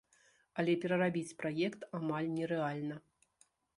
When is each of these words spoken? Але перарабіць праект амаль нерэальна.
Але 0.61 0.73
перарабіць 0.85 1.37
праект 1.43 1.81
амаль 1.99 2.33
нерэальна. 2.39 2.95